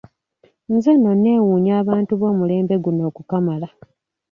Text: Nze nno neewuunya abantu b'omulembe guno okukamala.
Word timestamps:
Nze 0.73 0.91
nno 0.95 1.11
neewuunya 1.21 1.73
abantu 1.81 2.13
b'omulembe 2.19 2.75
guno 2.83 3.01
okukamala. 3.09 3.67